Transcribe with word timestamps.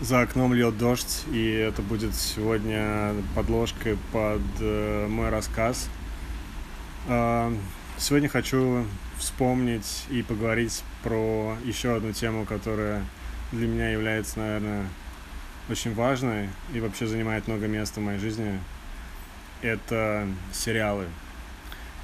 За 0.00 0.22
окном 0.22 0.54
льет 0.54 0.78
дождь, 0.78 1.24
и 1.30 1.50
это 1.52 1.82
будет 1.82 2.14
сегодня 2.14 3.12
подложкой 3.34 3.98
под 4.12 4.40
э, 4.58 5.06
мой 5.06 5.28
рассказ. 5.28 5.90
Э, 7.06 7.54
сегодня 7.98 8.30
хочу 8.30 8.86
вспомнить 9.18 10.06
и 10.08 10.22
поговорить 10.22 10.82
про 11.02 11.54
еще 11.66 11.96
одну 11.96 12.12
тему, 12.12 12.46
которая 12.46 13.04
для 13.52 13.66
меня 13.68 13.90
является, 13.90 14.38
наверное, 14.38 14.86
очень 15.68 15.92
важной 15.92 16.48
и 16.72 16.80
вообще 16.80 17.06
занимает 17.06 17.46
много 17.46 17.66
места 17.66 18.00
в 18.00 18.02
моей 18.02 18.18
жизни. 18.18 18.58
Это 19.60 20.26
сериалы. 20.50 21.08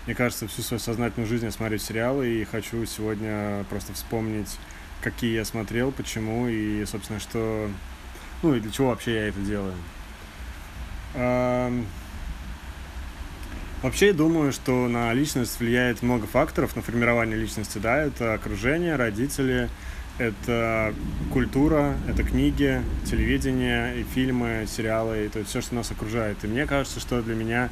Мне 0.04 0.14
кажется, 0.14 0.46
всю 0.48 0.60
свою 0.60 0.80
сознательную 0.80 1.30
жизнь 1.30 1.46
я 1.46 1.50
смотрю 1.50 1.78
сериалы 1.78 2.28
и 2.28 2.44
хочу 2.44 2.84
сегодня 2.84 3.64
просто 3.70 3.94
вспомнить 3.94 4.58
какие 5.00 5.34
я 5.34 5.44
смотрел, 5.44 5.92
почему 5.92 6.48
и, 6.48 6.84
собственно, 6.84 7.20
что... 7.20 7.70
Ну 8.42 8.54
и 8.54 8.60
для 8.60 8.70
чего 8.70 8.88
вообще 8.88 9.14
я 9.14 9.28
это 9.28 9.40
делаю. 9.40 9.74
Вообще, 13.82 14.08
я 14.08 14.12
думаю, 14.14 14.52
что 14.52 14.88
на 14.88 15.12
личность 15.12 15.60
влияет 15.60 16.02
много 16.02 16.26
факторов 16.26 16.74
на 16.76 16.82
формирование 16.82 17.36
личности, 17.36 17.78
да, 17.78 17.98
это 17.98 18.34
окружение, 18.34 18.96
родители, 18.96 19.68
это 20.18 20.94
культура, 21.32 21.94
это 22.08 22.22
книги, 22.22 22.82
телевидение, 23.04 24.00
и 24.00 24.02
фильмы, 24.02 24.66
сериалы, 24.66 25.26
и 25.26 25.28
то 25.28 25.38
есть 25.38 25.50
все, 25.50 25.60
что 25.60 25.74
нас 25.74 25.90
окружает. 25.90 26.42
И 26.42 26.46
мне 26.46 26.66
кажется, 26.66 27.00
что 27.00 27.22
для 27.22 27.34
меня 27.34 27.68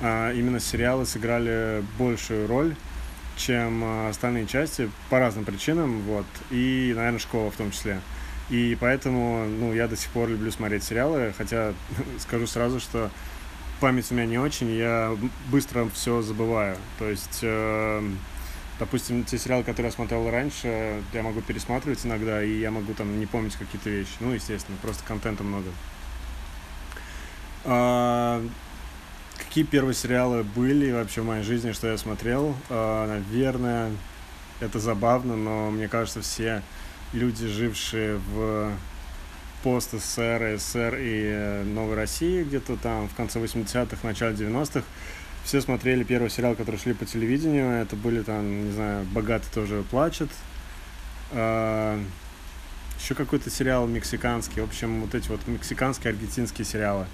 а, 0.00 0.32
именно 0.32 0.60
сериалы 0.60 1.06
сыграли 1.06 1.82
большую 1.98 2.46
роль 2.46 2.74
чем 3.38 3.84
э, 3.84 4.08
остальные 4.10 4.46
части 4.46 4.90
по 5.08 5.18
разным 5.18 5.44
причинам, 5.44 6.00
вот, 6.02 6.26
и, 6.50 6.92
наверное, 6.94 7.18
школа 7.18 7.50
в 7.50 7.56
том 7.56 7.70
числе. 7.70 8.00
И 8.50 8.76
поэтому, 8.80 9.46
ну, 9.46 9.74
я 9.74 9.88
до 9.88 9.96
сих 9.96 10.10
пор 10.10 10.28
люблю 10.28 10.50
смотреть 10.50 10.84
сериалы, 10.84 11.34
хотя 11.36 11.74
скажу 12.18 12.46
сразу, 12.46 12.80
что 12.80 13.10
память 13.80 14.10
у 14.10 14.14
меня 14.14 14.26
не 14.26 14.38
очень, 14.38 14.70
я 14.70 15.16
быстро 15.50 15.88
все 15.94 16.22
забываю. 16.22 16.76
То 16.98 17.08
есть, 17.08 17.40
э, 17.42 18.02
допустим, 18.78 19.24
те 19.24 19.38
сериалы, 19.38 19.64
которые 19.64 19.90
я 19.90 19.94
смотрел 19.94 20.30
раньше, 20.30 21.02
я 21.12 21.22
могу 21.22 21.42
пересматривать 21.42 22.04
иногда, 22.04 22.42
и 22.42 22.58
я 22.58 22.70
могу 22.70 22.94
там 22.94 23.20
не 23.20 23.26
помнить 23.26 23.54
какие-то 23.56 23.90
вещи. 23.90 24.12
Ну, 24.20 24.32
естественно, 24.32 24.78
просто 24.80 25.04
контента 25.04 25.44
много. 25.44 25.68
А, 27.64 28.42
какие 29.36 29.64
первые 29.64 29.94
сериалы 29.94 30.42
были 30.42 30.90
вообще 30.90 31.20
в 31.20 31.26
моей 31.26 31.42
жизни, 31.42 31.72
что 31.72 31.88
я 31.88 31.98
смотрел? 31.98 32.54
Uh, 32.70 33.06
наверное, 33.06 33.92
это 34.60 34.78
забавно, 34.78 35.36
но 35.36 35.70
мне 35.70 35.88
кажется, 35.88 36.22
все 36.22 36.62
люди, 37.12 37.46
жившие 37.46 38.16
в 38.16 38.72
пост 39.62 39.92
СССР, 39.92 40.56
СССР 40.58 40.96
и 41.00 41.22
э, 41.24 41.64
Новой 41.64 41.96
России 41.96 42.44
где-то 42.44 42.76
там 42.76 43.08
в 43.08 43.14
конце 43.14 43.40
80-х, 43.40 43.96
начале 44.06 44.36
90-х, 44.36 44.84
все 45.44 45.60
смотрели 45.60 46.04
первый 46.04 46.30
сериал, 46.30 46.54
который 46.54 46.76
шли 46.76 46.94
по 46.94 47.06
телевидению. 47.06 47.70
Это 47.70 47.96
были 47.96 48.22
там, 48.22 48.66
не 48.66 48.72
знаю, 48.72 49.04
«Богатый 49.06 49.50
тоже 49.52 49.84
плачет». 49.90 50.30
Uh, 51.30 52.02
еще 52.98 53.14
какой-то 53.14 53.50
сериал 53.50 53.86
мексиканский. 53.86 54.60
В 54.60 54.64
общем, 54.64 55.02
вот 55.02 55.14
эти 55.14 55.28
вот 55.28 55.46
мексиканские, 55.46 56.12
аргентинские 56.12 56.64
сериалы. 56.64 57.06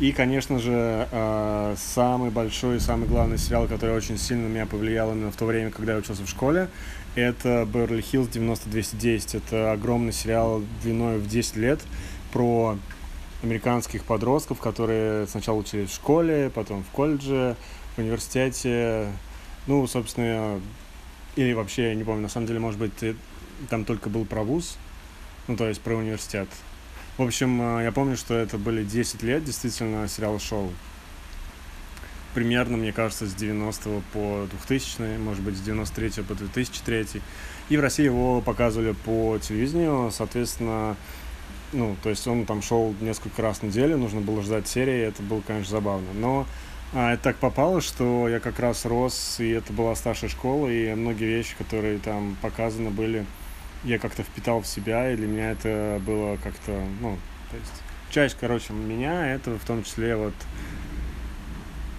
И, 0.00 0.10
конечно 0.10 0.58
же, 0.58 1.08
э, 1.10 1.76
самый 1.78 2.30
большой 2.30 2.78
и 2.78 2.80
самый 2.80 3.08
главный 3.08 3.38
сериал, 3.38 3.68
который 3.68 3.96
очень 3.96 4.18
сильно 4.18 4.48
на 4.48 4.52
меня 4.52 4.66
повлиял 4.66 5.12
именно 5.12 5.30
в 5.30 5.36
то 5.36 5.44
время, 5.44 5.70
когда 5.70 5.92
я 5.92 5.98
учился 5.98 6.24
в 6.24 6.28
школе, 6.28 6.68
это 7.14 7.64
«Беверли 7.72 8.00
Хиллз 8.00 8.28
90210». 8.28 9.36
Это 9.36 9.70
огромный 9.70 10.12
сериал 10.12 10.62
длиной 10.82 11.18
в 11.18 11.28
10 11.28 11.56
лет 11.56 11.80
про 12.32 12.76
американских 13.44 14.02
подростков, 14.02 14.58
которые 14.58 15.28
сначала 15.28 15.58
учились 15.58 15.90
в 15.90 15.94
школе, 15.94 16.50
потом 16.52 16.82
в 16.82 16.88
колледже, 16.88 17.54
в 17.94 18.00
университете. 18.00 19.12
Ну, 19.68 19.86
собственно, 19.86 20.60
или 21.36 21.52
вообще, 21.52 21.90
я 21.90 21.94
не 21.94 22.02
помню, 22.02 22.22
на 22.22 22.28
самом 22.28 22.48
деле, 22.48 22.58
может 22.58 22.80
быть, 22.80 23.16
там 23.70 23.84
только 23.84 24.08
был 24.08 24.24
про 24.24 24.42
вуз, 24.42 24.76
ну, 25.46 25.56
то 25.56 25.68
есть 25.68 25.80
про 25.80 25.94
университет. 25.94 26.48
В 27.16 27.22
общем, 27.22 27.78
э, 27.78 27.84
я 27.84 27.92
помню, 27.92 28.16
что 28.16 28.34
это 28.34 28.58
были 28.58 28.82
10 28.82 29.22
лет, 29.22 29.44
действительно, 29.44 30.08
сериал 30.08 30.40
шоу. 30.40 30.72
Примерно, 32.34 32.76
мне 32.76 32.92
кажется, 32.92 33.26
с 33.26 33.34
90 33.34 34.02
по 34.12 34.48
2000, 34.50 35.18
может 35.18 35.44
быть, 35.44 35.56
с 35.56 35.60
93 35.60 36.24
по 36.24 36.34
2003. 36.34 37.22
И 37.68 37.76
в 37.76 37.80
России 37.80 38.04
его 38.04 38.40
показывали 38.40 38.92
по 39.04 39.38
телевидению, 39.38 40.10
соответственно, 40.10 40.96
ну, 41.72 41.96
то 42.02 42.10
есть 42.10 42.26
он 42.26 42.46
там 42.46 42.62
шел 42.62 42.92
несколько 43.00 43.42
раз 43.42 43.58
в 43.58 43.62
неделю, 43.62 43.96
нужно 43.96 44.20
было 44.20 44.42
ждать 44.42 44.66
серии, 44.66 45.02
это 45.02 45.22
было, 45.22 45.40
конечно, 45.40 45.70
забавно. 45.70 46.12
Но 46.14 46.46
а, 46.92 47.12
это 47.14 47.22
так 47.22 47.36
попало, 47.36 47.80
что 47.80 48.28
я 48.28 48.40
как 48.40 48.58
раз 48.58 48.84
рос, 48.84 49.36
и 49.38 49.50
это 49.50 49.72
была 49.72 49.94
старшая 49.94 50.30
школа, 50.30 50.68
и 50.68 50.92
многие 50.94 51.26
вещи, 51.26 51.54
которые 51.56 51.98
там 51.98 52.36
показаны 52.42 52.90
были, 52.90 53.24
я 53.84 53.98
как-то 53.98 54.22
впитал 54.22 54.62
в 54.62 54.66
себя, 54.66 55.10
и 55.10 55.16
для 55.16 55.26
меня 55.26 55.52
это 55.52 56.00
было 56.04 56.36
как-то, 56.36 56.82
ну, 57.00 57.18
то 57.50 57.56
есть 57.56 57.82
часть, 58.10 58.36
короче, 58.40 58.72
меня, 58.72 59.34
это 59.34 59.58
в 59.58 59.64
том 59.64 59.84
числе 59.84 60.16
вот 60.16 60.34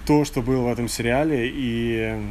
то, 0.06 0.24
что 0.26 0.42
было 0.42 0.68
в 0.68 0.72
этом 0.72 0.88
сериале, 0.88 1.50
и, 1.52 2.22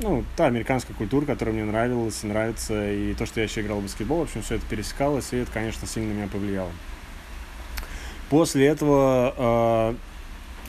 ну, 0.00 0.24
та 0.36 0.46
американская 0.46 0.96
культура, 0.96 1.24
которая 1.24 1.54
мне 1.54 1.64
нравилась 1.64 2.22
и 2.22 2.26
нравится, 2.26 2.92
и 2.92 3.14
то, 3.14 3.26
что 3.26 3.40
я 3.40 3.44
еще 3.44 3.60
играл 3.60 3.80
в 3.80 3.84
баскетбол, 3.84 4.20
в 4.20 4.22
общем, 4.22 4.42
все 4.42 4.56
это 4.56 4.66
пересекалось, 4.66 5.32
и 5.32 5.38
это, 5.38 5.50
конечно, 5.50 5.86
сильно 5.86 6.12
меня 6.12 6.28
повлияло. 6.28 6.70
После 8.28 8.66
этого, 8.66 9.34
э, 9.36 9.94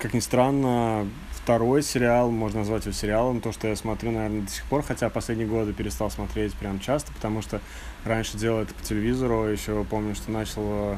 как 0.02 0.14
ни 0.14 0.20
странно, 0.20 1.08
второй 1.44 1.84
сериал, 1.84 2.32
можно 2.32 2.60
назвать 2.60 2.86
его 2.86 2.94
сериалом, 2.94 3.42
то, 3.42 3.52
что 3.52 3.68
я 3.68 3.76
смотрю, 3.76 4.12
наверное, 4.12 4.42
до 4.44 4.50
сих 4.50 4.64
пор, 4.66 4.82
хотя 4.82 5.10
последние 5.10 5.48
годы 5.48 5.74
перестал 5.74 6.10
смотреть 6.10 6.54
прям 6.54 6.80
часто, 6.80 7.12
потому 7.12 7.42
что 7.42 7.60
раньше 8.06 8.38
делал 8.38 8.62
это 8.62 8.74
по 8.74 8.82
телевизору, 8.82 9.44
еще 9.44 9.84
помню, 9.84 10.16
что 10.16 10.32
начал 10.32 10.98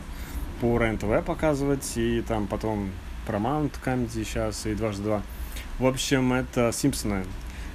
по 0.61 0.77
РЕН-ТВ 0.77 1.25
показывать, 1.25 1.93
и 1.95 2.21
там 2.21 2.45
потом 2.45 2.91
Paramount 3.27 3.71
Comedy 3.83 4.23
сейчас, 4.23 4.67
и 4.67 4.75
дважды 4.75 5.03
два. 5.03 5.23
В 5.79 5.87
общем, 5.87 6.31
это 6.31 6.71
«Симпсоны». 6.71 7.25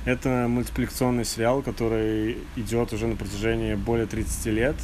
Это 0.05 0.47
мультипликационный 0.49 1.25
сериал, 1.25 1.63
который 1.63 2.39
идет 2.55 2.93
уже 2.93 3.09
на 3.09 3.17
протяжении 3.17 3.75
более 3.75 4.07
30 4.07 4.47
лет. 4.47 4.77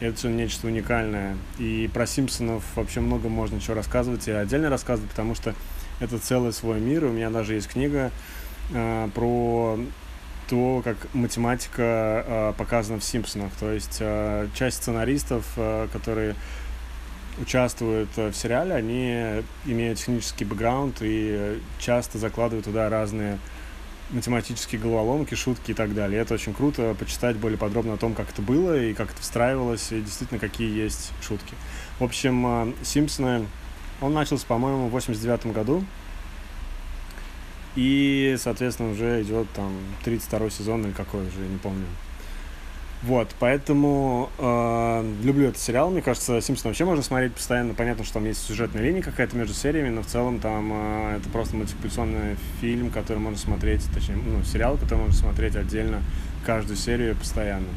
Это 0.00 0.28
нечто 0.28 0.66
уникальное. 0.66 1.36
И 1.58 1.90
про 1.92 2.06
Симпсонов 2.06 2.64
вообще 2.74 3.00
много 3.00 3.28
можно 3.28 3.60
чего 3.60 3.74
рассказывать 3.74 4.26
и 4.26 4.32
отдельно 4.32 4.70
рассказывать, 4.70 5.10
потому 5.10 5.34
что 5.34 5.54
это 6.00 6.18
целый 6.18 6.52
свой 6.52 6.80
мир. 6.80 7.04
У 7.04 7.10
меня 7.10 7.30
даже 7.30 7.54
есть 7.54 7.68
книга 7.68 8.10
э, 8.72 9.08
про 9.14 9.78
то, 10.48 10.80
как 10.82 10.96
математика 11.14 12.24
э, 12.26 12.52
показана 12.56 13.00
в 13.00 13.04
«Симпсонах». 13.04 13.52
То 13.60 13.70
есть 13.70 13.98
э, 14.00 14.48
часть 14.54 14.78
сценаристов, 14.78 15.44
э, 15.56 15.88
которые 15.92 16.34
участвуют 17.40 18.08
в 18.16 18.32
сериале, 18.32 18.74
они 18.74 19.44
имеют 19.64 19.98
технический 19.98 20.44
бэкграунд 20.44 20.96
и 21.02 21.60
часто 21.78 22.18
закладывают 22.18 22.64
туда 22.64 22.88
разные 22.88 23.38
математические 24.10 24.80
головоломки, 24.80 25.36
шутки 25.36 25.70
и 25.70 25.74
так 25.74 25.94
далее. 25.94 26.20
Это 26.20 26.34
очень 26.34 26.52
круто 26.52 26.96
почитать 26.98 27.36
более 27.36 27.58
подробно 27.58 27.94
о 27.94 27.96
том, 27.96 28.14
как 28.14 28.30
это 28.30 28.42
было 28.42 28.76
и 28.76 28.92
как 28.92 29.12
это 29.12 29.20
встраивалось, 29.20 29.92
и 29.92 30.00
действительно, 30.00 30.40
какие 30.40 30.74
есть 30.76 31.12
шутки. 31.20 31.54
В 32.00 32.04
общем, 32.04 32.74
«Симпсоны» 32.82 33.46
Он 34.00 34.14
начался, 34.14 34.46
по-моему, 34.46 34.88
в 34.88 34.90
89 34.90 35.46
году. 35.52 35.84
И, 37.76 38.36
соответственно, 38.38 38.90
уже 38.90 39.22
идет 39.22 39.48
там 39.50 39.72
32 40.04 40.50
сезон 40.50 40.84
или 40.84 40.92
какой 40.92 41.26
уже, 41.26 41.40
я 41.40 41.48
не 41.48 41.58
помню. 41.58 41.86
Вот, 43.04 43.28
поэтому 43.38 44.28
э, 44.38 45.12
люблю 45.22 45.48
этот 45.48 45.62
сериал. 45.62 45.88
Мне 45.90 46.02
кажется, 46.02 46.40
Симпсон 46.40 46.70
вообще 46.70 46.84
можно 46.84 47.04
смотреть 47.04 47.32
постоянно. 47.32 47.74
Понятно, 47.74 48.02
что 48.02 48.14
там 48.14 48.24
есть 48.24 48.44
сюжетная 48.44 48.82
линия 48.82 49.02
какая-то 49.02 49.36
между 49.36 49.54
сериями, 49.54 49.90
но 49.90 50.02
в 50.02 50.06
целом 50.06 50.40
там 50.40 50.70
э, 50.72 51.18
это 51.18 51.28
просто 51.28 51.54
мультипликационный 51.54 52.36
фильм, 52.60 52.90
который 52.90 53.18
можно 53.18 53.38
смотреть, 53.38 53.84
точнее, 53.94 54.16
ну, 54.16 54.42
сериал, 54.42 54.76
который 54.76 54.98
можно 54.98 55.14
смотреть 55.14 55.54
отдельно 55.54 56.02
каждую 56.44 56.76
серию 56.76 57.14
постоянно. 57.14 57.68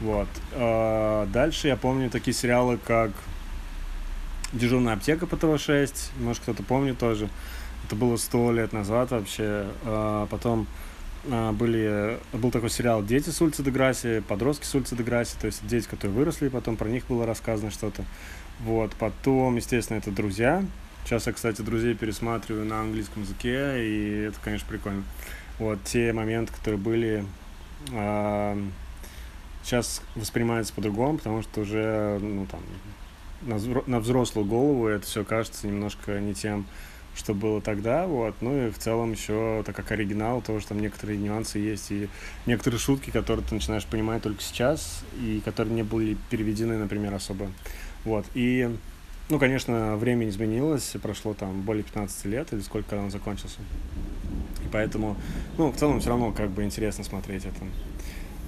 Вот. 0.00 0.28
Э, 0.52 1.26
дальше 1.30 1.68
я 1.68 1.76
помню 1.76 2.08
такие 2.08 2.32
сериалы, 2.32 2.78
как 2.78 3.10
дежурная 4.52 4.94
аптека 4.94 5.26
по 5.26 5.36
ТВ-6, 5.36 6.12
может 6.18 6.42
кто-то 6.42 6.62
помнит 6.62 6.98
тоже. 6.98 7.28
Это 7.86 7.96
было 7.96 8.16
сто 8.16 8.52
лет 8.52 8.72
назад 8.72 9.10
вообще. 9.10 9.66
А, 9.84 10.26
потом 10.26 10.66
а, 11.28 11.52
были, 11.52 12.18
был 12.32 12.50
такой 12.50 12.70
сериал 12.70 13.04
«Дети 13.04 13.30
с 13.30 13.40
улицы 13.40 13.62
Деграсси», 13.62 14.22
«Подростки 14.26 14.64
с 14.64 14.74
улицы 14.74 14.96
Деграсси», 14.96 15.36
то 15.40 15.46
есть 15.46 15.66
дети, 15.66 15.86
которые 15.88 16.16
выросли, 16.16 16.48
потом 16.48 16.76
про 16.76 16.88
них 16.88 17.06
было 17.06 17.26
рассказано 17.26 17.70
что-то. 17.70 18.04
Вот, 18.60 18.92
потом, 18.98 19.56
естественно, 19.56 19.98
это 19.98 20.10
«Друзья». 20.10 20.64
Сейчас 21.04 21.26
я, 21.26 21.32
кстати, 21.32 21.62
«Друзей» 21.62 21.94
пересматриваю 21.94 22.66
на 22.66 22.80
английском 22.80 23.22
языке, 23.22 23.86
и 23.86 24.26
это, 24.28 24.38
конечно, 24.42 24.68
прикольно. 24.68 25.02
Вот, 25.58 25.82
те 25.84 26.12
моменты, 26.12 26.52
которые 26.52 26.78
были, 26.78 27.24
а, 27.92 28.58
сейчас 29.62 30.02
воспринимаются 30.14 30.72
по-другому, 30.72 31.18
потому 31.18 31.42
что 31.42 31.62
уже, 31.62 32.18
ну, 32.20 32.46
там, 32.46 32.60
на, 33.42 34.00
взрослую 34.00 34.46
голову 34.46 34.86
это 34.86 35.06
все 35.06 35.24
кажется 35.24 35.66
немножко 35.66 36.20
не 36.20 36.34
тем, 36.34 36.66
что 37.14 37.34
было 37.34 37.60
тогда, 37.60 38.06
вот, 38.06 38.34
ну 38.40 38.66
и 38.66 38.70
в 38.70 38.78
целом 38.78 39.12
еще, 39.12 39.62
так 39.66 39.74
как 39.74 39.90
оригинал, 39.92 40.42
тоже 40.42 40.66
там 40.66 40.80
некоторые 40.80 41.18
нюансы 41.18 41.58
есть, 41.58 41.90
и 41.90 42.08
некоторые 42.46 42.78
шутки, 42.78 43.10
которые 43.10 43.44
ты 43.46 43.54
начинаешь 43.54 43.84
понимать 43.84 44.22
только 44.22 44.42
сейчас, 44.42 45.04
и 45.20 45.42
которые 45.44 45.74
не 45.74 45.82
были 45.82 46.16
переведены, 46.30 46.78
например, 46.78 47.12
особо, 47.12 47.48
вот, 48.04 48.26
и, 48.34 48.70
ну, 49.28 49.38
конечно, 49.38 49.96
время 49.96 50.28
изменилось, 50.28 50.94
прошло 51.02 51.34
там 51.34 51.62
более 51.62 51.82
15 51.82 52.24
лет, 52.26 52.52
или 52.52 52.60
сколько 52.60 52.94
он 52.94 53.10
закончился, 53.10 53.58
и 54.64 54.68
поэтому, 54.72 55.16
ну, 55.58 55.72
в 55.72 55.76
целом 55.76 56.00
все 56.00 56.10
равно 56.10 56.32
как 56.32 56.50
бы 56.50 56.62
интересно 56.62 57.02
смотреть 57.02 57.44
это. 57.44 57.64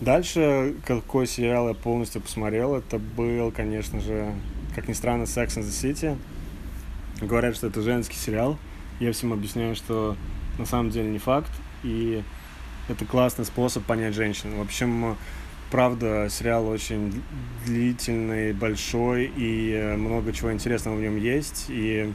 Дальше, 0.01 0.75
какой 0.85 1.29
сериал 1.29 1.69
я 1.69 1.75
полностью 1.75 2.23
посмотрел, 2.23 2.75
это 2.75 2.99
был, 2.99 3.53
конечно 3.53 4.01
же, 4.01 4.33
как 4.75 4.89
ни 4.89 4.93
странно, 4.93 5.25
Sex 5.25 5.49
and 5.59 5.65
the 5.65 5.93
City. 5.93 6.19
Говорят, 7.21 7.57
что 7.57 7.69
это 7.69 7.83
женский 7.83 8.17
сериал. 8.17 8.59
Я 9.01 9.13
всем 9.13 9.33
объясняю, 9.33 9.75
что 9.75 10.17
на 10.59 10.67
самом 10.67 10.91
деле 10.91 11.09
не 11.09 11.19
факт. 11.19 11.51
И 11.83 12.23
это 12.89 13.05
классный 13.05 13.45
способ 13.45 13.85
понять 13.85 14.15
женщин. 14.15 14.57
В 14.57 14.61
общем, 14.61 15.17
правда, 15.71 16.29
сериал 16.31 16.69
очень 16.69 17.23
длительный, 17.67 18.53
большой, 18.53 19.33
и 19.37 19.95
много 19.97 20.33
чего 20.33 20.53
интересного 20.53 20.97
в 20.97 21.01
нем 21.01 21.17
есть. 21.17 21.67
И 21.69 22.13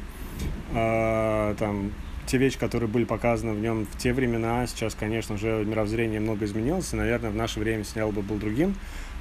э, 0.74 1.56
там 1.58 1.92
те 2.28 2.38
вещи, 2.38 2.60
которые 2.60 2.90
были 2.90 3.06
показаны 3.06 3.54
в 3.54 3.60
нем 3.60 3.86
в 3.86 3.98
те 3.98 4.14
времена, 4.14 4.68
сейчас, 4.68 4.96
конечно, 4.96 5.36
уже 5.36 5.64
мировоззрение 5.66 6.20
много 6.20 6.46
изменилось, 6.46 6.94
и, 6.94 6.98
наверное, 6.98 7.32
в 7.32 7.36
наше 7.36 7.60
время 7.60 7.84
сериал 7.86 8.12
бы 8.12 8.22
был 8.22 8.36
другим, 8.36 8.76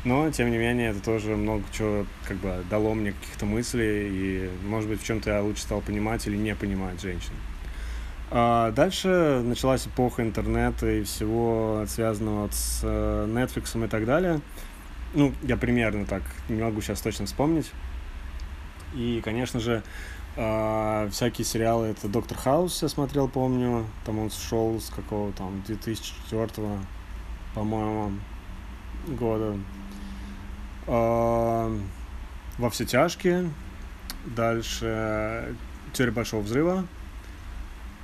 но, 0.06 0.30
тем 0.30 0.52
не 0.52 0.56
менее, 0.56 0.90
это 0.90 1.02
тоже 1.02 1.34
много 1.34 1.64
чего 1.76 2.06
как 2.28 2.36
бы 2.36 2.64
дало 2.70 2.94
мне 2.94 3.10
каких-то 3.10 3.44
мыслей, 3.44 4.08
и, 4.08 4.50
может 4.64 4.88
быть, 4.88 5.02
в 5.02 5.04
чем-то 5.04 5.30
я 5.30 5.42
лучше 5.42 5.62
стал 5.62 5.80
понимать 5.80 6.24
или 6.28 6.36
не 6.36 6.54
понимать 6.54 7.00
женщин. 7.02 7.32
А 8.30 8.70
дальше 8.70 9.42
началась 9.44 9.84
эпоха 9.88 10.22
интернета 10.22 10.88
и 10.88 11.02
всего 11.02 11.84
связанного 11.88 12.48
с 12.52 12.82
э, 12.84 13.26
Netflix 13.28 13.84
и 13.84 13.88
так 13.88 14.04
далее. 14.04 14.40
Ну, 15.12 15.32
я 15.42 15.56
примерно 15.56 16.06
так, 16.06 16.22
не 16.48 16.62
могу 16.62 16.80
сейчас 16.82 17.00
точно 17.00 17.26
вспомнить. 17.26 17.72
И, 18.94 19.20
конечно 19.24 19.58
же, 19.58 19.82
а, 20.36 21.08
всякие 21.10 21.44
сериалы, 21.44 21.88
это 21.88 22.06
Доктор 22.06 22.38
Хаус 22.38 22.80
я 22.80 22.88
смотрел, 22.88 23.26
помню, 23.26 23.84
там 24.04 24.20
он 24.20 24.30
шел 24.30 24.80
с 24.80 24.88
какого 24.88 25.32
там 25.32 25.62
2004 25.66 26.78
по-моему, 27.54 28.12
года. 29.08 29.56
А, 30.86 31.76
Во 32.58 32.70
все 32.70 32.84
тяжкие, 32.84 33.50
дальше 34.24 35.54
Теория 35.92 36.12
Большого 36.12 36.42
Взрыва. 36.42 36.86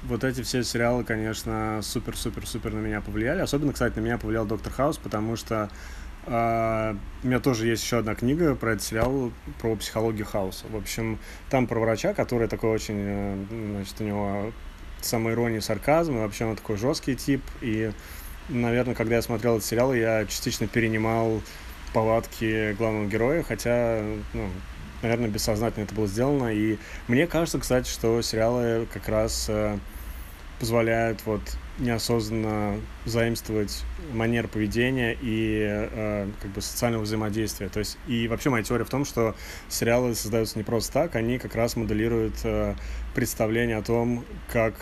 Вот 0.05 0.25
эти 0.25 0.43
все 0.43 0.65
сериалы, 0.65 1.05
конечно, 1.05 1.81
супер-супер-супер 1.83 2.73
на 2.73 2.81
меня 2.81 3.01
повлияли. 3.01 3.41
Особенно, 3.41 3.73
кстати, 3.73 3.97
на 3.97 4.01
меня 4.01 4.19
повлиял 4.19 4.45
Доктор 4.45 4.73
Хаус, 4.73 4.99
потому 4.99 5.37
что 5.37 5.71
Uh, 6.25 6.97
у 7.25 7.27
меня 7.27 7.41
тоже 7.41 7.67
есть 7.67 7.83
еще 7.83 7.99
одна 7.99 8.15
книга 8.15 8.55
про 8.55 8.75
этот 8.75 8.85
сериал, 8.85 9.33
про 9.61 9.75
психологию 9.75 10.25
хаоса. 10.25 10.67
В 10.71 10.77
общем, 10.77 11.19
там 11.51 11.67
про 11.67 11.81
врача, 11.81 12.15
который 12.15 12.47
такой 12.47 12.71
очень, 12.71 12.95
э, 12.97 13.45
значит, 13.75 14.01
у 14.01 14.05
него 14.05 14.53
самоирония, 15.01 15.61
сарказм, 15.61 16.17
и 16.17 16.21
вообще 16.21 16.45
он 16.45 16.55
такой 16.55 16.77
жесткий 16.77 17.17
тип. 17.17 17.43
И, 17.61 17.91
наверное, 18.49 18.95
когда 18.95 19.17
я 19.17 19.23
смотрел 19.23 19.57
этот 19.57 19.67
сериал, 19.67 19.93
я 19.95 20.25
частично 20.27 20.69
перенимал 20.69 21.43
повадки 21.93 22.75
главного 22.75 23.07
героя, 23.07 23.43
хотя, 23.43 24.03
ну, 24.33 24.49
наверное, 25.03 25.29
бессознательно 25.29 25.85
это 25.85 25.95
было 25.95 26.07
сделано. 26.07 26.55
И 26.55 26.79
мне 27.09 27.27
кажется, 27.27 27.59
кстати, 27.59 27.89
что 27.89 28.23
сериалы 28.23 28.87
как 28.93 29.09
раз 29.09 29.47
э, 29.49 29.79
позволяют 30.61 31.21
вот 31.27 31.41
неосознанно 31.79 32.81
заимствовать 33.05 33.83
манер 34.13 34.47
поведения 34.47 35.17
и 35.21 35.67
э, 35.69 36.29
как 36.41 36.51
бы 36.53 36.61
социального 36.61 37.03
взаимодействия. 37.03 37.69
То 37.69 37.81
есть 37.81 37.99
и 38.07 38.29
вообще 38.29 38.51
моя 38.51 38.63
теория 38.63 38.85
в 38.85 38.91
том, 38.91 39.05
что 39.05 39.35
сериалы 39.69 40.15
создаются 40.15 40.59
не 40.59 40.65
просто 40.65 40.93
так, 40.93 41.17
они 41.17 41.39
как 41.39 41.55
раз 41.57 41.77
моделируют 41.77 42.37
э, 42.45 42.75
представление 43.15 43.79
о 43.79 43.83
том, 43.83 44.25
как 44.53 44.75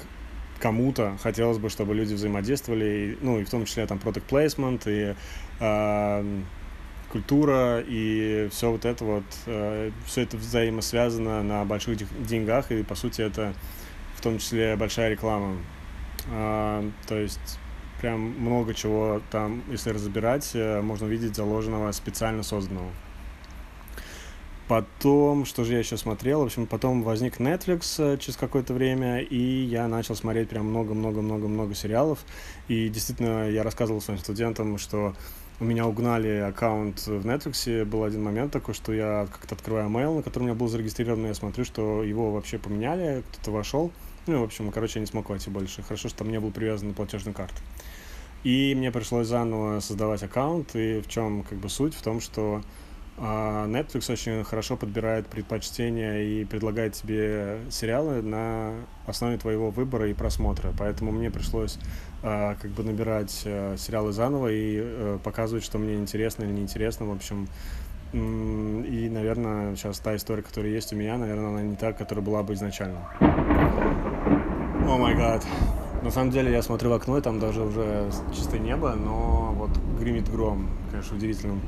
кому-то 0.58 1.16
хотелось 1.22 1.56
бы, 1.56 1.70
чтобы 1.70 1.94
люди 1.94 2.12
взаимодействовали, 2.12 2.84
и, 2.84 3.24
ну 3.24 3.40
и 3.40 3.44
в 3.44 3.50
том 3.50 3.64
числе 3.64 3.86
там 3.86 3.98
product 3.98 4.24
placement 4.28 4.82
и 4.84 5.16
э, 5.60 6.40
культура 7.10 7.82
и 7.86 8.48
все 8.50 8.70
вот 8.70 8.84
это 8.84 9.04
вот, 9.04 9.24
э, 9.46 9.90
все 10.06 10.22
это 10.22 10.36
взаимосвязано 10.36 11.42
на 11.42 11.64
больших 11.64 11.98
деньгах, 12.26 12.70
и 12.70 12.82
по 12.82 12.94
сути 12.94 13.22
это 13.22 13.54
в 14.16 14.22
том 14.22 14.38
числе 14.38 14.76
большая 14.76 15.10
реклама. 15.10 15.56
А, 16.30 16.84
то 17.06 17.16
есть 17.16 17.58
прям 18.00 18.20
много 18.20 18.74
чего 18.74 19.20
там, 19.30 19.62
если 19.70 19.90
разбирать, 19.90 20.50
э, 20.54 20.80
можно 20.80 21.06
увидеть 21.06 21.34
заложенного, 21.34 21.92
специально 21.92 22.42
созданного. 22.42 22.90
Потом, 24.70 25.46
что 25.46 25.64
же 25.64 25.72
я 25.72 25.80
еще 25.80 25.96
смотрел? 25.96 26.42
В 26.42 26.44
общем, 26.44 26.66
потом 26.66 27.02
возник 27.02 27.40
Netflix 27.40 27.96
э, 27.98 28.18
через 28.18 28.36
какое-то 28.36 28.72
время, 28.72 29.18
и 29.18 29.64
я 29.64 29.88
начал 29.88 30.14
смотреть 30.14 30.48
прям 30.48 30.66
много-много-много-много 30.66 31.74
сериалов. 31.74 32.20
И 32.68 32.88
действительно, 32.88 33.50
я 33.50 33.64
рассказывал 33.64 34.00
своим 34.00 34.20
студентам, 34.20 34.78
что 34.78 35.16
у 35.60 35.64
меня 35.64 35.86
угнали 35.86 36.38
аккаунт 36.38 37.06
в 37.06 37.26
Netflix. 37.26 37.84
Был 37.84 38.04
один 38.04 38.22
момент 38.22 38.50
такой, 38.50 38.72
что 38.72 38.92
я 38.92 39.28
как-то 39.30 39.54
открываю 39.54 39.90
mail, 39.90 40.16
на 40.16 40.22
котором 40.22 40.46
у 40.46 40.48
меня 40.48 40.58
был 40.58 40.68
зарегистрирован, 40.68 41.24
и 41.26 41.28
я 41.28 41.34
смотрю, 41.34 41.64
что 41.66 42.02
его 42.02 42.32
вообще 42.32 42.58
поменяли, 42.58 43.22
кто-то 43.30 43.50
вошел. 43.50 43.92
Ну, 44.26 44.40
в 44.40 44.44
общем, 44.44 44.70
короче, 44.72 44.98
я 44.98 45.00
не 45.00 45.06
смог 45.06 45.28
войти 45.28 45.50
больше. 45.50 45.82
Хорошо, 45.82 46.08
что 46.08 46.18
там 46.18 46.30
не 46.30 46.40
был 46.40 46.50
привязан 46.50 46.88
на 46.88 46.94
платежную 46.94 47.34
карту. 47.34 47.56
И 48.42 48.74
мне 48.74 48.90
пришлось 48.90 49.26
заново 49.26 49.80
создавать 49.80 50.22
аккаунт. 50.22 50.74
И 50.74 51.00
в 51.00 51.08
чем 51.08 51.42
как 51.42 51.58
бы 51.58 51.68
суть? 51.68 51.94
В 51.94 52.02
том, 52.02 52.20
что 52.20 52.62
а, 53.22 53.67
Netflix 53.67 54.11
очень 54.11 54.43
хорошо 54.44 54.78
подбирает 54.78 55.26
предпочтения 55.26 56.22
и 56.22 56.46
предлагает 56.46 56.94
тебе 56.94 57.58
сериалы 57.70 58.22
на 58.22 58.72
основе 59.06 59.37
твоего 59.37 59.70
выбора 59.70 60.08
и 60.08 60.14
просмотра. 60.14 60.72
Поэтому 60.78 61.12
мне 61.12 61.31
пришлось 61.31 61.78
а, 62.22 62.55
как 62.55 62.70
бы 62.70 62.82
набирать 62.82 63.43
а, 63.44 63.76
сериалы 63.76 64.12
заново 64.12 64.49
и 64.49 64.78
а, 64.81 65.19
показывать, 65.19 65.64
что 65.64 65.76
мне 65.76 65.97
интересно 65.97 66.44
или 66.44 66.52
неинтересно. 66.52 67.04
В 67.06 67.12
общем, 67.12 67.47
и, 68.14 69.09
наверное, 69.12 69.76
сейчас 69.76 70.00
та 70.00 70.16
история, 70.16 70.42
которая 70.42 70.73
есть 70.73 70.92
у 70.94 70.97
меня, 70.97 71.18
наверное, 71.18 71.49
она 71.49 71.62
не 71.62 71.76
та, 71.76 71.92
которая 71.92 72.25
была 72.25 72.42
бы 72.42 72.54
изначально. 72.54 73.06
О 73.21 74.97
май 74.97 75.14
гад. 75.14 75.47
На 76.02 76.11
самом 76.11 76.30
деле 76.30 76.50
я 76.50 76.62
смотрю 76.62 76.88
в 76.88 76.94
окно, 76.94 77.18
и 77.18 77.21
там 77.21 77.38
даже 77.38 77.61
уже 77.61 78.11
чистое 78.35 78.59
небо, 78.59 78.94
но 78.97 79.52
вот 79.54 79.71
гремит 80.00 80.30
гром, 80.30 80.71
конечно, 80.90 81.16
удивительно. 81.16 81.61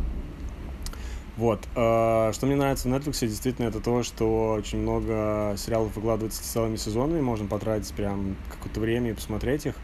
Вот. 1.42 1.60
Что 1.72 2.38
мне 2.42 2.54
нравится 2.54 2.88
в 2.88 2.92
Netflix, 2.92 3.26
действительно, 3.26 3.66
это 3.66 3.80
то, 3.80 4.04
что 4.04 4.52
очень 4.52 4.78
много 4.78 5.56
сериалов 5.58 5.96
выкладывается 5.96 6.40
целыми 6.44 6.76
сезонами, 6.76 7.20
можно 7.20 7.48
потратить 7.48 7.92
прям 7.94 8.36
какое-то 8.48 8.78
время 8.78 9.10
и 9.10 9.14
посмотреть 9.14 9.66
их. 9.66 9.74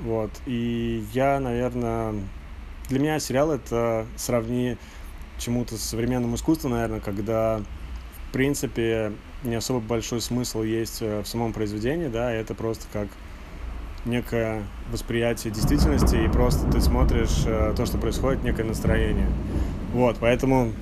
Вот. 0.00 0.30
И 0.44 1.02
я, 1.14 1.40
наверное... 1.40 2.14
Для 2.90 2.98
меня 3.00 3.18
сериал— 3.20 3.52
это 3.52 4.04
сравни 4.16 4.76
чему-то 5.38 5.78
современному 5.78 6.36
искусству, 6.36 6.68
наверное, 6.68 7.00
когда, 7.00 7.62
в 8.28 8.32
принципе, 8.32 9.12
не 9.44 9.54
особо 9.54 9.80
большой 9.80 10.20
смысл 10.20 10.62
есть 10.62 11.00
э, 11.00 11.22
в 11.22 11.26
самом 11.26 11.54
произведении, 11.54 12.08
да, 12.08 12.30
это 12.32 12.54
просто 12.54 12.84
как 12.92 13.08
некое 14.04 14.62
восприятие 14.90 15.52
действительности, 15.52 16.16
и 16.16 16.28
просто 16.28 16.70
ты 16.70 16.80
смотришь 16.80 17.44
э, 17.46 17.74
то, 17.76 17.86
что 17.86 17.98
происходит, 17.98 18.42
некое 18.42 18.64
настроение. 18.64 19.28
Вот, 19.92 20.16
поэтому 20.20 20.72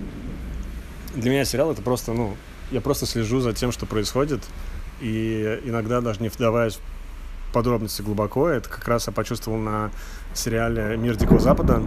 для 1.17 1.31
меня 1.31 1.45
сериал 1.45 1.73
это 1.73 1.83
просто, 1.83 2.13
ну, 2.13 2.37
я 2.71 2.81
просто 2.81 3.07
слежу 3.07 3.41
за 3.41 3.53
тем, 3.53 3.73
что 3.73 3.87
происходит, 3.87 4.43
и 5.01 5.61
иногда 5.65 6.01
даже 6.01 6.21
не 6.23 6.29
вдаваясь 6.29 6.77
в 6.77 7.53
подробности 7.53 8.03
глубоко, 8.03 8.49
это 8.49 8.69
как 8.69 8.87
раз 8.87 9.07
я 9.07 9.13
почувствовал 9.13 9.59
на 9.59 9.91
сериале 10.35 10.97
«Мир 10.97 11.17
Дикого 11.17 11.41
Запада», 11.41 11.83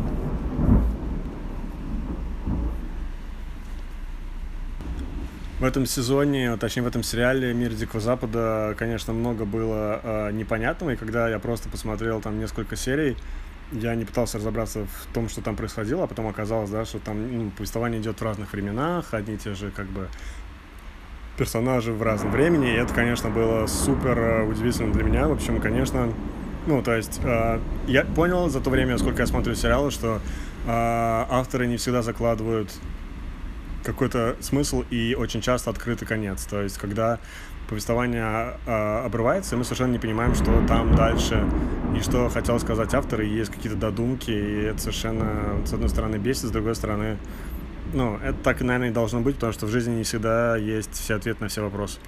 в 5.60 5.64
этом 5.66 5.86
сезоне, 5.86 6.56
точнее 6.56 6.84
в 6.84 6.88
этом 6.88 7.04
сериале 7.04 7.54
«Мир 7.54 7.74
Дикого 7.74 8.00
Запада», 8.00 8.74
конечно, 8.78 9.12
много 9.14 9.44
было 9.44 10.00
э, 10.02 10.32
непонятного, 10.32 10.92
и 10.92 10.96
когда 10.96 11.28
я 11.30 11.38
просто 11.38 11.68
посмотрел 11.70 12.22
там 12.22 12.40
несколько 12.40 12.78
серий, 12.78 13.18
я 13.72 13.96
не 13.96 14.06
пытался 14.06 14.38
разобраться 14.38 14.86
в 14.86 15.14
том, 15.14 15.30
что 15.30 15.42
там 15.42 15.56
происходило, 15.56 16.04
а 16.04 16.08
потом 16.08 16.28
оказалось, 16.28 16.70
да, 16.70 16.86
что 16.86 17.00
там 17.00 17.38
ну, 17.38 17.52
повествование 17.52 18.02
идет 18.02 18.20
в 18.20 18.24
разных 18.24 18.52
временах, 18.54 19.14
одни 19.14 19.36
и 19.36 19.38
те 19.38 19.54
же 19.54 19.72
как 19.72 19.88
бы 19.88 20.08
персонажи 21.38 21.94
в 21.94 22.02
разном 22.02 22.32
времени, 22.32 22.70
и 22.70 22.76
это, 22.76 22.94
конечно, 22.94 23.30
было 23.30 23.66
супер 23.68 24.18
э, 24.20 24.44
удивительно 24.46 24.92
для 24.92 25.04
меня. 25.04 25.28
В 25.28 25.32
общем, 25.32 25.62
конечно, 25.62 26.12
ну, 26.68 26.82
то 26.84 26.96
есть 26.96 27.22
э, 27.24 27.60
я 27.88 28.04
понял 28.04 28.50
за 28.50 28.60
то 28.60 28.70
время, 28.70 28.98
сколько 28.98 29.22
я 29.22 29.28
смотрю 29.28 29.56
сериалы, 29.56 29.90
что 29.92 30.16
э, 30.16 30.20
авторы 30.68 31.68
не 31.68 31.78
всегда 31.78 32.02
закладывают 32.02 32.70
какой-то 33.84 34.36
смысл 34.40 34.84
и 34.90 35.16
очень 35.18 35.42
часто 35.42 35.70
открытый 35.70 36.08
конец. 36.08 36.46
То 36.46 36.62
есть, 36.62 36.78
когда 36.78 37.20
повествование 37.70 38.58
э, 38.66 39.06
обрывается, 39.06 39.56
и 39.56 39.58
мы 39.58 39.64
совершенно 39.64 39.92
не 39.92 40.00
понимаем, 40.00 40.34
что 40.34 40.66
там 40.68 40.96
дальше 40.96 41.46
и 41.96 42.02
что 42.02 42.30
хотел 42.30 42.60
сказать 42.60 42.94
автор, 42.94 43.22
и 43.22 43.28
есть 43.28 43.52
какие-то 43.52 43.78
додумки, 43.78 44.32
и 44.32 44.64
это 44.64 44.80
совершенно, 44.80 45.66
с 45.66 45.74
одной 45.74 45.90
стороны, 45.90 46.18
бесит, 46.18 46.46
с 46.46 46.52
другой 46.52 46.76
стороны, 46.76 47.18
ну, 47.94 48.18
это 48.18 48.38
так, 48.44 48.62
наверное, 48.62 48.90
и 48.90 48.92
должно 48.92 49.22
быть, 49.22 49.36
потому 49.36 49.54
что 49.54 49.66
в 49.66 49.70
жизни 49.70 49.96
не 49.96 50.04
всегда 50.04 50.56
есть 50.58 50.94
все 50.94 51.16
ответы 51.16 51.44
на 51.44 51.50
все 51.50 51.62
вопросы. 51.62 52.00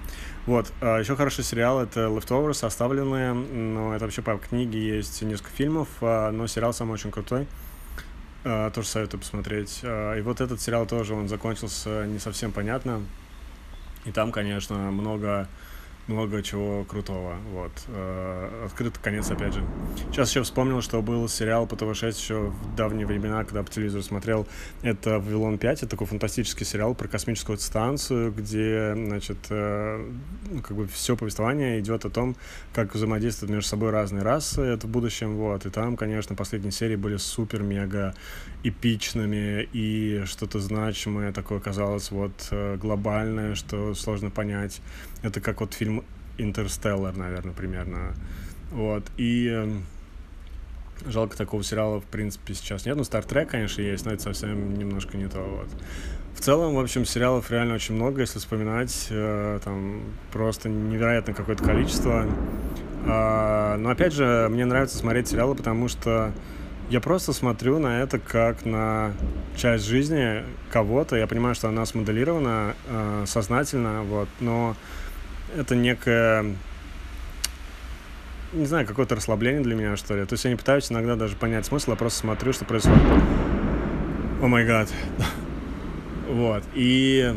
Вот. 0.46 0.72
А 0.80 0.98
еще 0.98 1.16
хороший 1.16 1.44
сериал— 1.44 1.80
это 1.82 2.02
Leftovers, 2.02 2.64
Оставленные. 2.64 3.32
Ну, 3.32 3.92
это 3.92 4.04
вообще 4.04 4.22
по 4.22 4.36
книге 4.36 4.96
есть 4.96 5.22
несколько 5.22 5.50
фильмов, 5.50 5.88
а, 6.00 6.30
но 6.30 6.46
сериал 6.46 6.72
сам 6.72 6.90
очень 6.90 7.10
крутой. 7.10 7.46
А, 8.44 8.70
тоже 8.70 8.88
советую 8.88 9.20
посмотреть. 9.20 9.80
А, 9.82 10.16
и 10.16 10.22
вот 10.22 10.40
этот 10.40 10.60
сериал 10.60 10.86
тоже, 10.86 11.14
он 11.14 11.28
закончился 11.28 12.06
не 12.06 12.18
совсем 12.18 12.52
понятно. 12.52 13.02
И 14.04 14.10
там, 14.10 14.32
конечно, 14.32 14.74
много 14.90 15.48
много 16.08 16.42
чего 16.42 16.84
крутого. 16.84 17.36
Вот. 17.52 17.72
Э, 17.88 18.64
открытый 18.66 19.02
конец, 19.02 19.30
опять 19.30 19.54
же. 19.54 19.64
Сейчас 20.10 20.30
еще 20.30 20.42
вспомнил, 20.42 20.82
что 20.82 21.00
был 21.02 21.28
сериал 21.28 21.66
по 21.66 21.76
ТВ-6 21.76 22.08
еще 22.08 22.38
в 22.50 22.74
давние 22.74 23.06
времена, 23.06 23.44
когда 23.44 23.62
по 23.62 23.70
телевизору 23.70 24.02
смотрел. 24.02 24.46
Это 24.82 25.18
«Вавилон 25.18 25.54
5». 25.54 25.72
Это 25.72 25.86
такой 25.86 26.06
фантастический 26.06 26.66
сериал 26.66 26.94
про 26.94 27.08
космическую 27.08 27.58
станцию, 27.58 28.32
где, 28.32 28.94
значит, 28.94 29.38
э, 29.50 30.10
ну, 30.50 30.60
как 30.62 30.76
бы 30.76 30.86
все 30.88 31.16
повествование 31.16 31.80
идет 31.80 32.04
о 32.04 32.10
том, 32.10 32.36
как 32.74 32.94
взаимодействуют 32.94 33.50
между 33.50 33.68
собой 33.68 33.90
разные 33.90 34.22
расы. 34.22 34.60
Это 34.60 34.86
в 34.86 34.90
будущем, 34.90 35.36
вот. 35.36 35.66
И 35.66 35.70
там, 35.70 35.96
конечно, 35.96 36.34
последние 36.34 36.72
серии 36.72 36.96
были 36.96 37.16
супер-мега 37.16 38.14
эпичными 38.64 39.68
и 39.72 40.22
что-то 40.26 40.60
значимое 40.60 41.32
такое 41.32 41.60
казалось 41.60 42.10
вот 42.10 42.32
э, 42.50 42.76
глобальное, 42.76 43.54
что 43.54 43.94
сложно 43.94 44.30
понять. 44.30 44.80
Это 45.22 45.40
как 45.40 45.60
вот 45.60 45.74
фильм 45.74 46.01
«Интерстеллар», 46.38 47.16
наверное, 47.16 47.52
примерно. 47.52 48.14
Вот. 48.70 49.04
И 49.16 49.48
эм, 49.48 49.84
жалко 51.06 51.36
такого 51.36 51.62
сериала, 51.62 52.00
в 52.00 52.04
принципе, 52.04 52.54
сейчас 52.54 52.86
нет. 52.86 52.96
Ну, 52.96 53.04
«Стартрек», 53.04 53.50
конечно, 53.50 53.80
есть, 53.82 54.04
но 54.04 54.12
это 54.12 54.22
совсем 54.22 54.78
немножко 54.78 55.16
не 55.16 55.28
то. 55.28 55.40
Вот. 55.40 55.68
В 56.34 56.40
целом, 56.40 56.74
в 56.74 56.78
общем, 56.80 57.04
сериалов 57.04 57.50
реально 57.50 57.74
очень 57.74 57.94
много, 57.94 58.22
если 58.22 58.38
вспоминать. 58.38 59.08
Э, 59.10 59.60
там 59.64 60.02
просто 60.32 60.68
невероятное 60.68 61.34
какое-то 61.34 61.62
количество. 61.62 62.26
А, 63.06 63.76
но, 63.76 63.90
опять 63.90 64.12
же, 64.12 64.48
мне 64.50 64.64
нравится 64.64 64.96
смотреть 64.96 65.28
сериалы, 65.28 65.54
потому 65.54 65.88
что 65.88 66.32
я 66.88 67.00
просто 67.00 67.32
смотрю 67.32 67.78
на 67.78 68.02
это 68.02 68.18
как 68.18 68.64
на 68.64 69.12
часть 69.56 69.84
жизни 69.84 70.42
кого-то. 70.70 71.16
Я 71.16 71.26
понимаю, 71.26 71.54
что 71.54 71.68
она 71.68 71.86
смоделирована 71.86 72.74
э, 72.86 73.24
сознательно, 73.26 74.02
вот, 74.02 74.28
но 74.40 74.76
это 75.56 75.74
некое 75.74 76.54
не 78.52 78.66
знаю, 78.66 78.86
какое-то 78.86 79.14
расслабление 79.14 79.62
для 79.62 79.74
меня, 79.74 79.96
что 79.96 80.14
ли. 80.14 80.26
То 80.26 80.34
есть 80.34 80.44
я 80.44 80.50
не 80.50 80.56
пытаюсь 80.56 80.90
иногда 80.92 81.16
даже 81.16 81.36
понять 81.36 81.64
смысл, 81.64 81.92
а 81.92 81.96
просто 81.96 82.20
смотрю, 82.20 82.52
что 82.52 82.64
происходит. 82.64 83.00
О 84.42 84.46
май 84.46 84.64
гад. 84.64 84.88
Вот. 86.28 86.62
И 86.72 87.34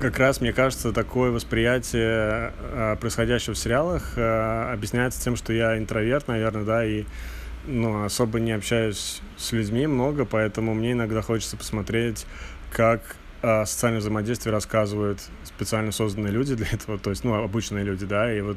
как 0.00 0.18
раз, 0.18 0.40
мне 0.40 0.52
кажется, 0.52 0.92
такое 0.92 1.32
восприятие 1.32 2.52
э, 2.60 2.96
происходящего 3.00 3.54
в 3.54 3.58
сериалах 3.58 4.12
э, 4.16 4.72
объясняется 4.72 5.20
тем, 5.20 5.34
что 5.34 5.52
я 5.52 5.76
интроверт, 5.78 6.28
наверное, 6.28 6.64
да, 6.64 6.84
и 6.84 7.04
ну, 7.66 8.04
особо 8.04 8.38
не 8.38 8.52
общаюсь 8.52 9.20
с 9.36 9.52
людьми 9.52 9.86
много, 9.86 10.24
поэтому 10.24 10.74
мне 10.74 10.92
иногда 10.92 11.22
хочется 11.22 11.56
посмотреть, 11.56 12.26
как 12.70 13.16
о 13.42 13.66
социальном 13.66 14.00
взаимодействии 14.00 14.50
рассказывают 14.50 15.20
специально 15.44 15.92
созданные 15.92 16.32
люди 16.32 16.54
для 16.54 16.68
этого, 16.72 16.98
то 16.98 17.10
есть, 17.10 17.24
ну, 17.24 17.34
обычные 17.34 17.84
люди, 17.84 18.06
да, 18.06 18.32
и 18.32 18.40
вот 18.40 18.56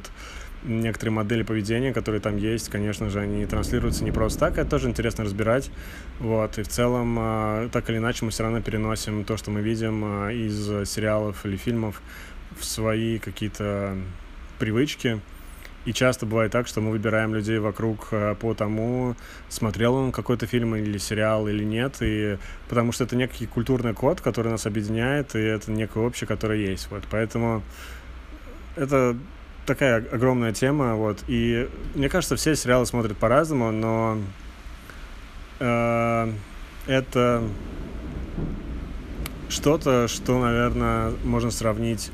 некоторые 0.64 1.14
модели 1.14 1.44
поведения, 1.44 1.94
которые 1.94 2.22
там 2.22 2.38
есть, 2.38 2.70
конечно 2.70 3.10
же, 3.10 3.20
они 3.20 3.46
транслируются 3.46 4.04
не 4.04 4.12
просто 4.12 4.40
так, 4.40 4.58
это 4.58 4.70
тоже 4.70 4.90
интересно 4.90 5.24
разбирать, 5.24 5.70
вот, 6.20 6.58
и 6.58 6.64
в 6.64 6.68
целом, 6.68 7.18
а, 7.20 7.70
так 7.70 7.90
или 7.90 7.98
иначе, 7.98 8.26
мы 8.26 8.32
все 8.32 8.44
равно 8.44 8.62
переносим 8.62 9.26
то, 9.26 9.38
что 9.38 9.52
мы 9.52 9.62
видим 9.62 10.04
а, 10.06 10.30
из 10.32 10.90
сериалов 10.90 11.46
или 11.46 11.58
фильмов 11.58 12.02
в 12.60 12.64
свои 12.64 13.20
какие-то 13.20 13.98
привычки, 14.60 15.20
и 15.86 15.94
часто 15.94 16.26
бывает 16.26 16.52
так, 16.52 16.68
что 16.68 16.82
мы 16.82 16.92
выбираем 16.92 17.34
людей 17.34 17.60
вокруг 17.60 18.08
э, 18.12 18.36
по 18.36 18.54
тому, 18.54 19.16
смотрел 19.50 19.94
он 19.96 20.12
какой-то 20.12 20.48
фильм 20.48 20.76
или 20.76 20.98
сериал 20.98 21.48
или 21.48 21.64
нет, 21.64 21.98
и 22.02 22.38
потому 22.68 22.92
что 22.92 23.04
это 23.04 23.16
некий 23.16 23.46
культурный 23.46 23.94
код, 23.94 24.20
который 24.20 24.52
нас 24.52 24.66
объединяет, 24.66 25.36
и 25.36 25.40
это 25.40 25.72
некое 25.72 26.04
общее, 26.04 26.28
которое 26.28 26.60
есть. 26.60 26.88
Вот, 26.90 27.04
поэтому 27.10 27.62
это 28.76 29.16
такая 29.66 29.98
огромная 30.12 30.54
тема, 30.54 30.96
вот, 30.96 31.24
и 31.28 31.70
мне 31.94 32.10
кажется, 32.10 32.36
все 32.36 32.56
сериалы 32.56 32.86
смотрят 32.86 33.16
по-разному, 33.18 33.72
но 33.72 34.18
э, 35.60 36.32
это 36.88 37.44
что-то, 39.50 40.08
что, 40.08 40.40
наверное, 40.40 41.12
можно 41.24 41.52
сравнить 41.52 42.12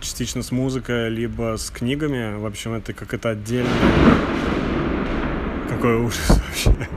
частично 0.00 0.42
с 0.42 0.50
музыкой, 0.50 1.08
либо 1.10 1.56
с 1.56 1.70
книгами. 1.70 2.36
В 2.38 2.46
общем, 2.46 2.74
это 2.74 2.92
как 2.92 3.14
это 3.14 3.30
отдельно. 3.30 3.70
Какой 5.68 5.96
ужас 5.96 6.28
вообще. 6.28 6.88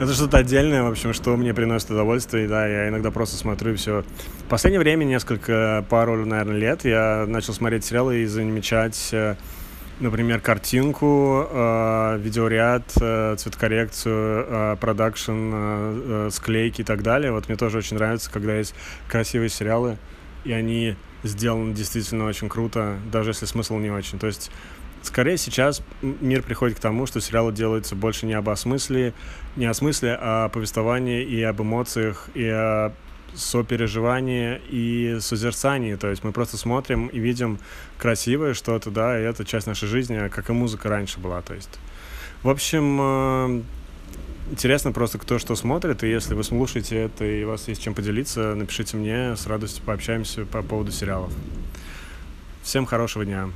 Это 0.00 0.12
что-то 0.12 0.38
отдельное, 0.38 0.82
в 0.82 0.88
общем, 0.88 1.12
что 1.12 1.36
мне 1.36 1.54
приносит 1.54 1.90
удовольствие, 1.90 2.46
и 2.46 2.48
да, 2.48 2.66
я 2.66 2.88
иногда 2.88 3.12
просто 3.12 3.36
смотрю 3.36 3.72
и 3.72 3.76
все. 3.76 4.02
В 4.40 4.48
последнее 4.48 4.80
время, 4.80 5.04
несколько, 5.04 5.84
пару, 5.88 6.26
наверное, 6.26 6.56
лет, 6.56 6.84
я 6.84 7.24
начал 7.28 7.54
смотреть 7.54 7.84
сериалы 7.84 8.18
и 8.18 8.26
замечать, 8.26 9.10
э, 9.12 9.36
например, 10.00 10.40
картинку, 10.40 11.46
э, 11.48 12.18
видеоряд, 12.18 12.92
э, 13.00 13.36
цветокоррекцию, 13.38 14.46
э, 14.48 14.76
продакшн, 14.80 16.28
склейки 16.30 16.80
и 16.80 16.84
так 16.84 17.02
далее. 17.04 17.30
Вот 17.30 17.48
мне 17.48 17.56
тоже 17.56 17.78
очень 17.78 17.96
нравится, 17.96 18.30
когда 18.32 18.56
есть 18.56 18.74
красивые 19.08 19.48
сериалы, 19.48 19.96
и 20.44 20.52
они 20.52 20.96
сделаны 21.24 21.74
действительно 21.74 22.26
очень 22.26 22.48
круто, 22.48 22.98
даже 23.10 23.30
если 23.30 23.46
смысл 23.46 23.78
не 23.78 23.90
очень. 23.90 24.18
То 24.18 24.26
есть 24.26 24.50
скорее 25.02 25.36
сейчас 25.36 25.82
мир 26.02 26.42
приходит 26.42 26.76
к 26.76 26.80
тому, 26.80 27.06
что 27.06 27.20
сериалы 27.20 27.52
делаются 27.52 27.96
больше 27.96 28.26
не 28.26 28.34
об 28.34 28.48
осмысле, 28.48 29.14
не 29.56 29.66
о 29.66 29.74
смысле, 29.74 30.16
а 30.20 30.44
о 30.44 30.48
повествовании 30.48 31.22
и 31.22 31.42
об 31.42 31.60
эмоциях, 31.60 32.28
и 32.34 32.46
о 32.46 32.92
сопереживании 33.34 34.60
и 34.68 35.18
созерцании. 35.20 35.96
То 35.96 36.08
есть 36.08 36.22
мы 36.24 36.32
просто 36.32 36.56
смотрим 36.56 37.08
и 37.08 37.18
видим 37.18 37.58
красивое 37.98 38.54
что-то, 38.54 38.90
да, 38.90 39.18
и 39.18 39.22
это 39.22 39.44
часть 39.44 39.66
нашей 39.66 39.88
жизни, 39.88 40.28
как 40.28 40.50
и 40.50 40.52
музыка 40.52 40.88
раньше 40.88 41.18
была. 41.18 41.42
То 41.42 41.54
есть, 41.54 41.78
в 42.42 42.48
общем, 42.48 42.98
э, 43.00 43.62
Интересно 44.54 44.92
просто, 44.92 45.18
кто 45.18 45.40
что 45.40 45.56
смотрит, 45.56 46.04
и 46.04 46.08
если 46.08 46.34
вы 46.34 46.44
слушаете 46.44 46.96
это 46.96 47.24
и 47.24 47.42
у 47.42 47.48
вас 47.48 47.66
есть 47.66 47.82
чем 47.82 47.92
поделиться, 47.92 48.54
напишите 48.54 48.96
мне, 48.96 49.34
с 49.34 49.48
радостью 49.48 49.82
пообщаемся 49.82 50.46
по 50.46 50.62
поводу 50.62 50.92
сериалов. 50.92 51.32
Всем 52.62 52.86
хорошего 52.86 53.24
дня. 53.24 53.50